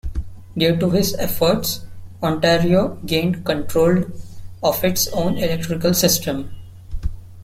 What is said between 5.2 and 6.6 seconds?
electrical system.